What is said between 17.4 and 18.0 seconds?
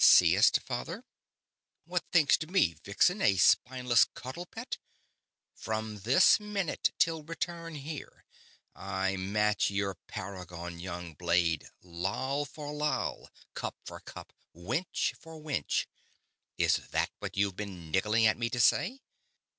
been